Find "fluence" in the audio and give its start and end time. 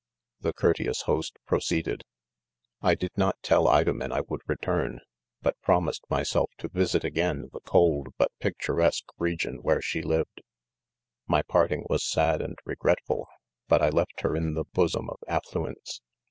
15.43-15.99